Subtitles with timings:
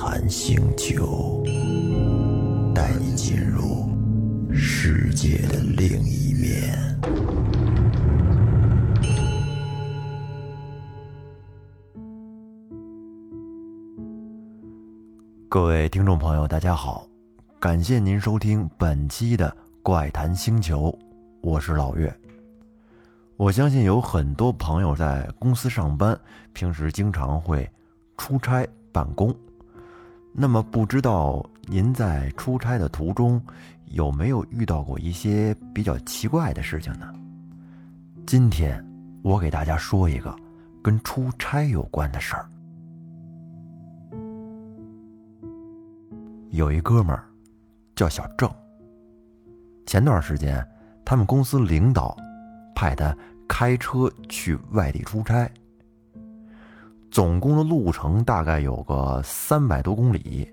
[0.00, 1.42] 谈星球，
[2.72, 3.90] 带你进入
[4.54, 7.00] 世界的另一面。
[15.48, 17.04] 各位听众朋友，大家好，
[17.58, 19.50] 感谢您收听本期的
[19.82, 20.82] 《怪谈星球》，
[21.40, 22.16] 我是老岳。
[23.36, 26.16] 我相信有很多朋友在公司上班，
[26.52, 27.68] 平时经常会
[28.16, 29.34] 出差办公。
[30.32, 33.42] 那么，不知道您在出差的途中
[33.86, 37.12] 有没有遇到过一些比较奇怪的事情呢？
[38.26, 38.84] 今天
[39.22, 40.34] 我给大家说一个
[40.82, 42.48] 跟出差有关的事儿。
[46.50, 47.24] 有一哥们儿
[47.96, 48.50] 叫小郑，
[49.86, 50.66] 前段时间
[51.04, 52.16] 他们公司领导。
[52.80, 53.12] 派他
[53.48, 55.50] 开车去外地出差，
[57.10, 60.52] 总共的路程大概有个三百多公里。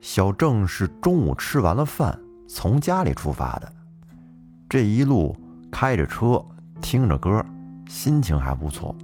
[0.00, 2.18] 小郑是中午吃完了饭
[2.48, 3.70] 从家里出发的，
[4.68, 5.36] 这一路
[5.70, 6.42] 开着车
[6.80, 7.44] 听着歌，
[7.86, 8.94] 心情还不错。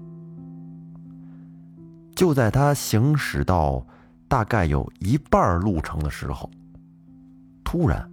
[2.14, 3.86] 就在他行驶到
[4.26, 6.50] 大概有一半路程的时候，
[7.62, 8.10] 突然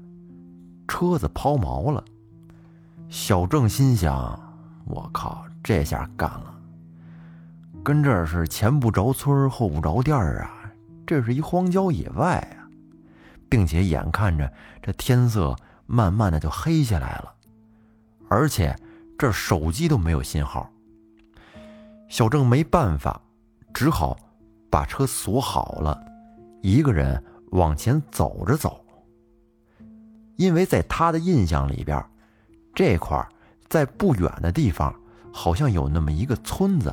[0.88, 2.04] 车子抛锚了。
[3.08, 4.38] 小郑心想
[4.86, 6.53] ：“我靠，这下干了！
[7.84, 10.72] 跟这儿是前不着村后不着店儿啊，
[11.06, 12.64] 这是一荒郊野外啊，
[13.50, 17.34] 并且眼看着这天色慢慢的就黑下来了，
[18.30, 18.76] 而且
[19.18, 20.70] 这手机都没有信号。
[22.08, 23.22] 小郑没办法，
[23.74, 24.18] 只好
[24.70, 26.02] 把车锁好了，
[26.62, 28.84] 一个人往前走着走。
[30.38, 32.04] 因为在他的印象里边。”
[32.76, 33.24] 这块
[33.70, 34.92] 在不远的地方，
[35.32, 36.92] 好像有那么一个村子。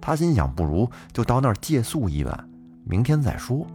[0.00, 2.48] 他心想，不如就到那儿借宿一晚，
[2.84, 3.66] 明天再说。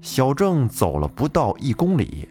[0.00, 2.28] 小郑走了不到一公里，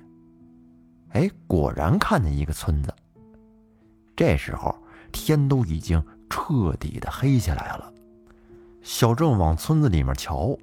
[1.09, 2.94] 哎，果然看见一个村子。
[4.16, 4.75] 这时候
[5.12, 7.94] 天都已经彻底的黑下来了。
[8.81, 10.58] 小郑往村子里面瞧，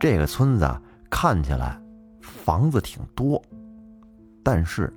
[0.00, 0.66] 这个村子
[1.10, 1.78] 看起来
[2.22, 3.40] 房子挺多。
[4.42, 4.90] 但是，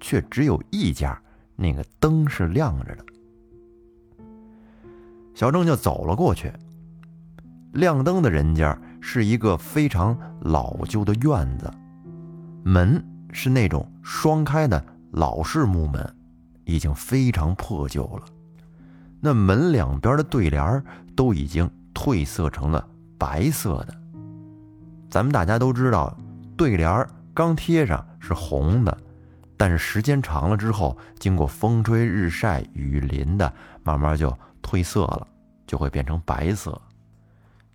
[0.00, 1.16] 却只有一家，
[1.54, 3.04] 那个灯是亮着的。
[5.38, 6.52] 小郑就走了过去。
[7.74, 11.70] 亮灯的人家是一个非常老旧的院子，
[12.64, 13.00] 门
[13.30, 16.12] 是那种双开的老式木门，
[16.64, 18.26] 已经非常破旧了。
[19.20, 20.82] 那门两边的对联
[21.14, 22.84] 都已经褪色成了
[23.16, 23.94] 白色的。
[25.08, 26.18] 咱们大家都知道，
[26.56, 28.04] 对联刚贴上。
[28.18, 28.98] 是红的，
[29.56, 33.50] 但是时间长了之后，经过风吹日晒雨淋的，
[33.84, 34.36] 慢慢就
[34.68, 35.26] 褪色了，
[35.66, 36.78] 就会变成白色。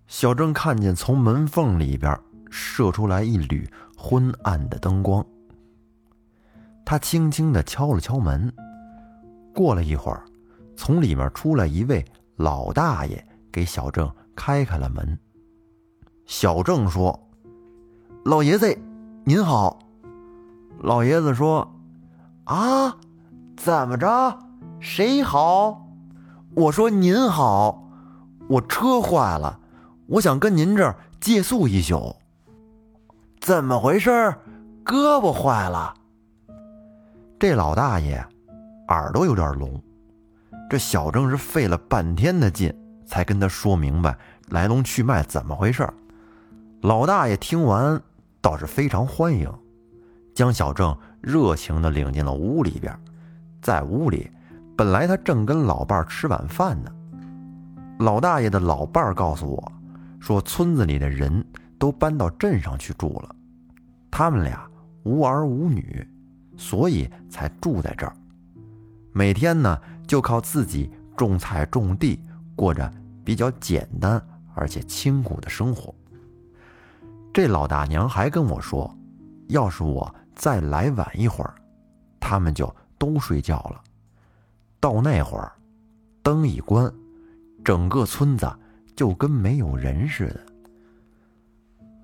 [0.06, 2.16] 小郑看见从门缝里边
[2.52, 5.26] 射出来一缕昏暗的灯光，
[6.84, 8.52] 他轻轻地敲了敲门。
[9.52, 10.24] 过了一会儿，
[10.76, 12.04] 从里面出来一位
[12.36, 15.18] 老大爷，给小郑开开了门。
[16.26, 17.28] 小郑说
[18.24, 18.78] ：“老爷子，
[19.24, 19.80] 您好。”
[20.78, 21.74] 老爷子说
[22.44, 22.96] ：“啊，
[23.56, 24.38] 怎么着？
[24.78, 25.83] 谁好？
[26.56, 27.82] 我说您好，
[28.48, 29.58] 我车坏了，
[30.06, 32.14] 我想跟您这儿借宿一宿。
[33.40, 34.10] 怎么回事？
[34.84, 35.92] 胳膊坏了。”
[37.40, 38.24] 这老大爷
[38.88, 39.82] 耳朵有点聋，
[40.70, 42.72] 这小郑是费了半天的劲
[43.04, 44.16] 才跟他说明白
[44.48, 45.88] 来龙去脉，怎么回事？
[46.82, 48.00] 老大爷听完
[48.40, 49.52] 倒是非常欢迎。
[50.32, 52.96] 将小郑热情地领进了屋里边，
[53.60, 54.30] 在屋里，
[54.76, 56.90] 本来他正跟老伴儿吃晚饭呢。
[58.00, 59.72] 老大爷的老伴儿告诉我，
[60.18, 61.44] 说村子里的人
[61.78, 63.36] 都搬到镇上去住了，
[64.10, 64.66] 他们俩
[65.04, 66.06] 无儿无女，
[66.56, 68.12] 所以才住在这儿。
[69.12, 72.20] 每天呢，就靠自己种菜种地，
[72.56, 72.92] 过着
[73.24, 74.20] 比较简单
[74.54, 75.94] 而且清苦的生活。
[77.32, 78.92] 这老大娘还跟我说，
[79.48, 80.12] 要是我。
[80.34, 81.54] 再来晚一会儿，
[82.18, 83.83] 他们就都睡觉了。
[84.84, 85.50] 到那会儿，
[86.22, 86.92] 灯一关，
[87.64, 88.46] 整个村子
[88.94, 90.44] 就跟没有人似的。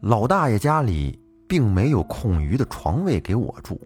[0.00, 3.78] 老大爷家里并没有空余的床位给我住，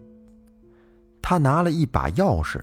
[1.21, 2.61] 他拿了一把钥匙，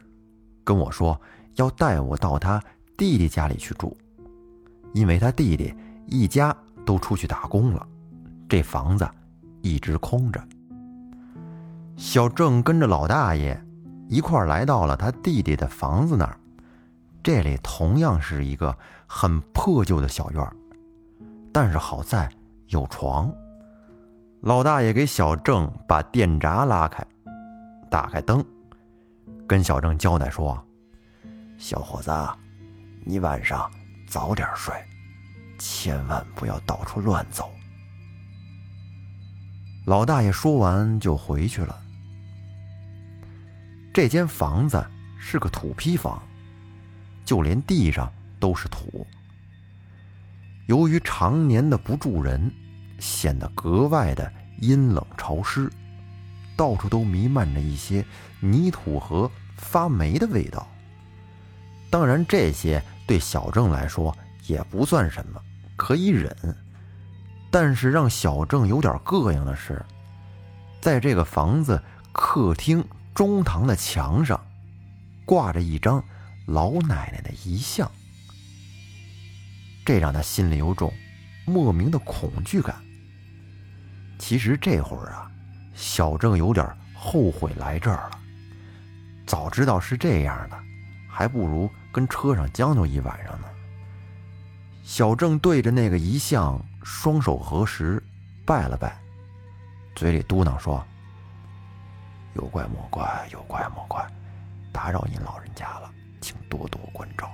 [0.65, 1.21] 跟我说
[1.57, 2.59] 要带我到他
[2.97, 3.95] 弟弟家里去住，
[4.95, 5.75] 因为他弟弟
[6.07, 6.57] 一家
[6.87, 7.87] 都出去打工了，
[8.49, 9.07] 这房子
[9.61, 10.43] 一直空着。
[11.99, 13.63] 小郑跟着老大爷
[14.13, 16.37] 一块来到了他弟弟的房子那儿，
[17.23, 18.77] 这里同样是一个
[19.07, 20.47] 很破旧的小院。
[21.51, 22.31] 但是好在
[22.67, 23.33] 有床。
[24.43, 27.03] 老大爷给小郑把电闸拉开，
[27.91, 28.45] 打开灯，
[29.47, 30.63] 跟小郑交代说
[31.57, 32.13] ：“小伙子，
[33.07, 33.71] 你晚上
[34.07, 34.75] 早点睡，
[35.59, 37.51] 千万不要到处乱走。”
[39.87, 41.79] 老大爷说完就回去了。
[43.93, 44.83] 这间房子
[45.19, 46.23] 是个土坯房，
[47.27, 48.11] 就连地上
[48.41, 49.07] 都是土。
[50.67, 52.51] 由于常年的不住人，
[52.99, 55.71] 显得格外的阴冷潮湿，
[56.57, 58.03] 到处都弥漫着一些
[58.41, 60.67] 泥土和发霉的味道。
[61.91, 64.17] 当然，这些对小郑来说
[64.47, 65.39] 也不算什么，
[65.77, 66.35] 可以忍。
[67.51, 69.85] 但是让小郑有点膈应的是，
[70.81, 71.79] 在这个房子
[72.11, 72.83] 客厅。
[73.15, 74.41] 中堂的墙上
[75.25, 76.03] 挂着一张
[76.47, 77.91] 老奶奶的遗像，
[79.85, 80.93] 这让他心里有种
[81.45, 82.75] 莫名的恐惧感。
[84.19, 85.31] 其实这会儿啊，
[85.75, 88.19] 小郑有点后悔来这儿了。
[89.27, 90.59] 早知道是这样的，
[91.09, 93.49] 还不如跟车上将就一晚上呢。
[94.83, 98.03] 小郑对着那个遗像双手合十，
[98.45, 98.99] 拜了拜，
[99.95, 100.85] 嘴里嘟囔说。
[102.35, 104.07] 有怪莫怪，有怪莫怪，
[104.73, 105.91] 打扰您老人家了，
[106.21, 107.31] 请多多关照。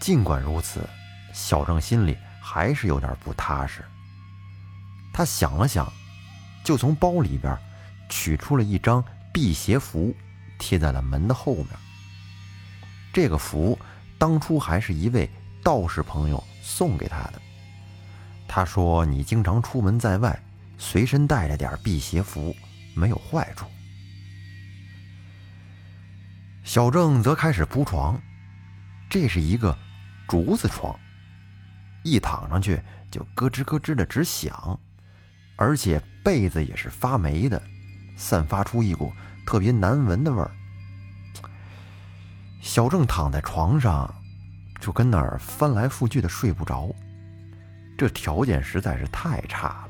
[0.00, 0.88] 尽管如此，
[1.32, 3.84] 小郑心里还是有点不踏实。
[5.12, 5.90] 他想了想，
[6.64, 7.56] 就从包里边
[8.08, 9.02] 取出了一张
[9.32, 10.14] 辟邪符，
[10.58, 11.68] 贴在了门的后面。
[13.12, 13.78] 这个符
[14.18, 15.30] 当初还是一位
[15.62, 17.40] 道士朋友送给他的。
[18.46, 20.38] 他说：“你经常出门在外，
[20.78, 22.54] 随身带着点辟邪符。”
[22.96, 23.66] 没有坏处。
[26.64, 28.20] 小郑则开始铺床，
[29.08, 29.76] 这是一个
[30.26, 30.98] 竹子床，
[32.02, 34.76] 一躺上去就咯吱咯吱的直响，
[35.56, 37.62] 而且被子也是发霉的，
[38.16, 39.12] 散发出一股
[39.46, 40.50] 特别难闻的味儿。
[42.60, 44.12] 小郑躺在床上，
[44.80, 46.92] 就跟那儿翻来覆去的睡不着，
[47.96, 49.85] 这条件实在是太差了。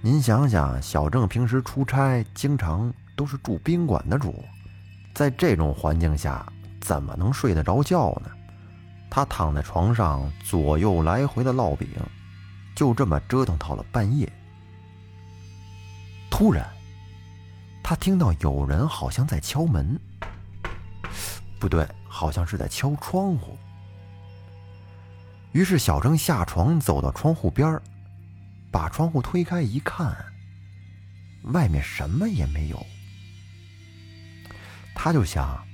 [0.00, 4.44] 您想想，小郑平时出差经常都是住宾馆的主，
[5.12, 6.46] 在这种环境下
[6.80, 8.30] 怎么能睡得着觉呢？
[9.10, 11.88] 他躺在床上左右来回的烙饼，
[12.76, 14.30] 就这么折腾到了半夜。
[16.30, 16.64] 突然，
[17.82, 19.98] 他听到有人好像在敲门，
[21.58, 23.58] 不对，好像是在敲窗户。
[25.50, 27.82] 于是小郑下床走到窗户边儿。
[28.70, 30.16] 把窗户推开一看，
[31.44, 32.86] 外面什么也没有。
[34.94, 35.64] 他就想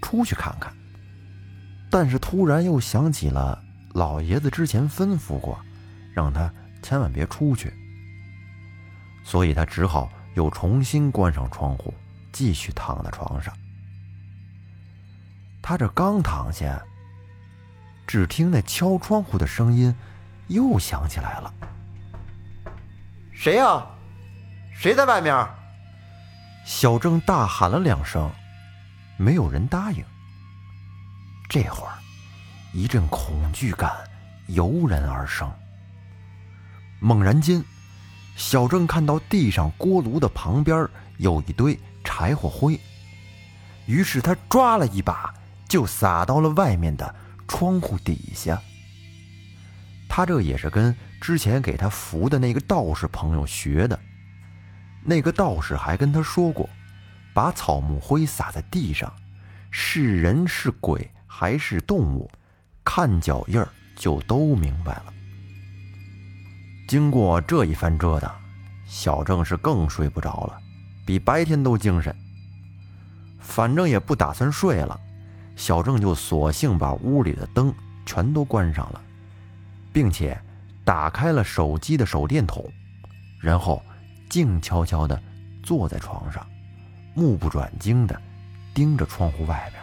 [0.00, 0.74] 出去看看，
[1.90, 3.62] 但是突然又想起了
[3.92, 5.58] 老爷子之前吩咐过，
[6.14, 6.52] 让他
[6.82, 7.72] 千万别出去。
[9.22, 11.92] 所以他只好又重新关上窗户，
[12.32, 13.54] 继续躺在床上。
[15.62, 16.82] 他这刚躺下，
[18.06, 19.94] 只听那敲窗户的声音
[20.48, 21.54] 又响起来了。
[23.42, 23.86] 谁呀？
[24.70, 25.34] 谁在外面？
[26.66, 28.30] 小郑大喊了两声，
[29.16, 30.04] 没有人答应。
[31.48, 31.94] 这会儿，
[32.74, 33.90] 一阵恐惧感
[34.48, 35.50] 油然而生。
[37.00, 37.64] 猛然间，
[38.36, 42.78] 小郑看到地上锅炉的旁边有一堆柴火灰，
[43.86, 45.32] 于是他抓了一把，
[45.66, 47.14] 就撒到了外面的
[47.48, 48.60] 窗户底下。
[50.10, 50.94] 他这也是跟。
[51.20, 54.00] 之前给他扶的那个道士朋友学的，
[55.04, 56.66] 那个道士还跟他说过，
[57.34, 59.12] 把草木灰撒在地上，
[59.70, 62.30] 是人是鬼还是动物，
[62.82, 65.12] 看脚印儿就都明白了。
[66.88, 68.30] 经过这一番折腾，
[68.86, 70.58] 小郑是更睡不着了，
[71.04, 72.16] 比白天都精神。
[73.38, 74.98] 反正也不打算睡了，
[75.54, 77.74] 小郑就索性把屋里的灯
[78.06, 79.02] 全都关上了，
[79.92, 80.40] 并且。
[80.82, 82.68] 打开了手机的手电筒，
[83.38, 83.80] 然后
[84.28, 85.22] 静悄悄地
[85.62, 86.44] 坐在床上，
[87.14, 88.20] 目不转睛地
[88.74, 89.80] 盯着窗户外边。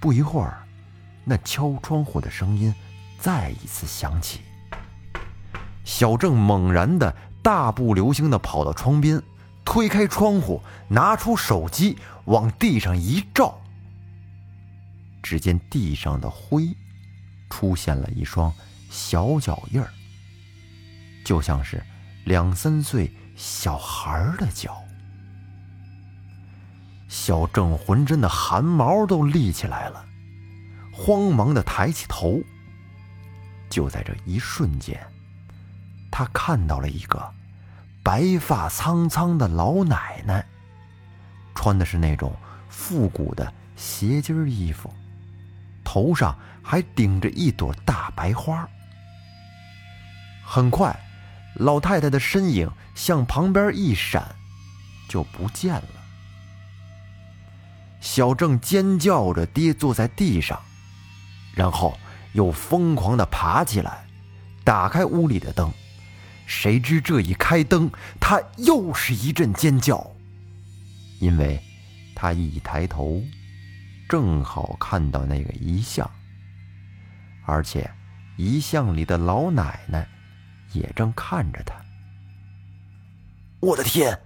[0.00, 0.64] 不一会儿，
[1.24, 2.74] 那敲窗户的声音
[3.18, 4.40] 再一次响起。
[5.84, 9.20] 小郑猛然的大步流星地跑到窗边，
[9.62, 13.60] 推开窗户，拿出手机往地上一照，
[15.22, 16.74] 只见地上的灰
[17.50, 18.52] 出现了一双。
[18.88, 19.90] 小脚印儿，
[21.24, 21.82] 就像是
[22.24, 24.80] 两三岁小孩的脚。
[27.08, 30.04] 小郑浑身的汗毛都立起来了，
[30.92, 32.40] 慌忙的抬起头，
[33.68, 34.98] 就在这一瞬间，
[36.10, 37.34] 他看到了一个
[38.04, 40.46] 白发苍苍的老奶奶，
[41.56, 42.34] 穿的是那种
[42.68, 44.94] 复古的斜襟衣服，
[45.84, 46.38] 头上
[46.68, 48.68] 还顶着一朵大白花。
[50.44, 50.98] 很快，
[51.54, 54.34] 老太太的身影向旁边一闪，
[55.08, 55.88] 就不见了。
[58.00, 60.60] 小郑尖叫着跌坐在地上，
[61.54, 61.96] 然后
[62.32, 64.04] 又疯狂的爬起来，
[64.64, 65.72] 打开屋里的灯。
[66.46, 67.88] 谁知这一开灯，
[68.20, 70.04] 他又是一阵尖叫，
[71.20, 71.60] 因为
[72.14, 73.22] 他一抬头，
[74.08, 76.08] 正好看到那个遗像，
[77.46, 77.90] 而且
[78.36, 80.06] 遗像里的老奶奶
[80.72, 81.74] 也正看着他。
[83.60, 84.20] 我的天，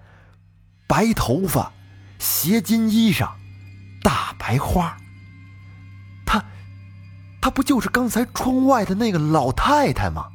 [0.88, 1.72] 白头发，
[2.18, 3.30] 斜襟衣裳。
[4.02, 4.96] 大白花，
[6.24, 6.42] 她，
[7.40, 10.26] 她不就是刚才窗外的那个老太太吗？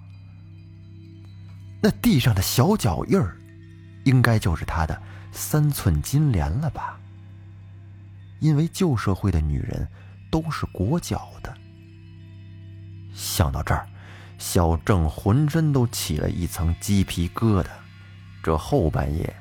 [1.81, 3.35] 那地上的小脚印儿，
[4.03, 5.01] 应该就是她的
[5.31, 6.99] 三寸金莲了吧？
[8.39, 9.87] 因为旧社会的女人
[10.29, 11.51] 都是裹脚的。
[13.15, 13.87] 想到这儿，
[14.37, 17.67] 小郑浑身都起了一层鸡皮疙瘩。
[18.43, 19.35] 这后半夜，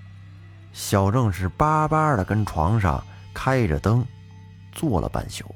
[0.72, 3.04] 小郑是巴巴的跟床上
[3.34, 4.02] 开着灯。
[4.76, 5.54] 坐了半宿，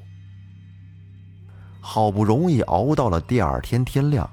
[1.81, 4.29] 好不容易熬到了第二天天亮，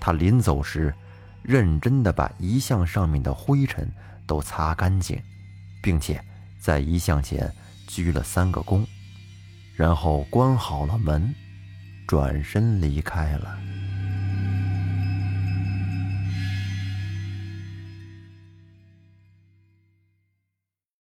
[0.00, 0.94] 他临走时，
[1.42, 3.86] 认真的把遗像上面的灰尘
[4.26, 5.22] 都擦干净，
[5.82, 6.18] 并且
[6.58, 7.54] 在遗像前
[7.86, 8.82] 鞠了三个躬，
[9.76, 11.34] 然后关好了门，
[12.08, 13.77] 转身离开了。